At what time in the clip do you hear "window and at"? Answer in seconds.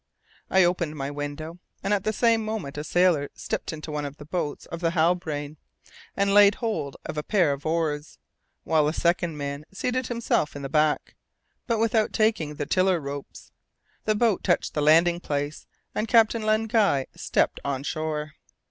1.11-2.05